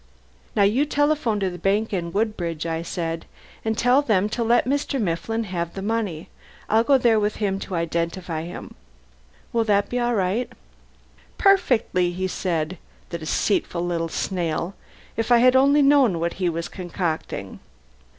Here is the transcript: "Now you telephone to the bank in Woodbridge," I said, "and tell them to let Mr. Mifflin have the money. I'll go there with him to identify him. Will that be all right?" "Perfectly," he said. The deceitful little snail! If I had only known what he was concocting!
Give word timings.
"Now 0.55 0.63
you 0.63 0.83
telephone 0.87 1.39
to 1.41 1.51
the 1.51 1.59
bank 1.59 1.93
in 1.93 2.11
Woodbridge," 2.11 2.65
I 2.65 2.81
said, 2.81 3.27
"and 3.63 3.77
tell 3.77 4.01
them 4.01 4.29
to 4.29 4.43
let 4.43 4.65
Mr. 4.65 4.99
Mifflin 4.99 5.43
have 5.43 5.75
the 5.75 5.83
money. 5.83 6.27
I'll 6.67 6.83
go 6.83 6.97
there 6.97 7.19
with 7.19 7.35
him 7.35 7.59
to 7.59 7.75
identify 7.75 8.41
him. 8.45 8.73
Will 9.53 9.63
that 9.65 9.89
be 9.89 9.99
all 9.99 10.15
right?" 10.15 10.51
"Perfectly," 11.37 12.11
he 12.13 12.27
said. 12.27 12.79
The 13.11 13.19
deceitful 13.19 13.85
little 13.85 14.09
snail! 14.09 14.73
If 15.17 15.31
I 15.31 15.37
had 15.37 15.55
only 15.55 15.83
known 15.83 16.19
what 16.19 16.33
he 16.41 16.49
was 16.49 16.67
concocting! 16.67 17.59